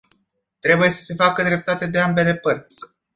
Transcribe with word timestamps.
Trebuie 0.59 0.89
să 0.89 1.01
se 1.01 1.13
facă 1.13 1.43
dreptate 1.43 1.87
de 1.87 1.99
ambele 1.99 2.35
părți. 2.35 2.77